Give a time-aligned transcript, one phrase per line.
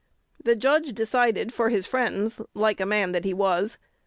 [0.43, 3.77] The judge decided for his friends, like a man that he was.